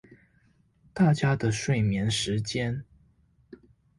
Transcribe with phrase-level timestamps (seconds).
[0.95, 2.83] 大家的睡眠時間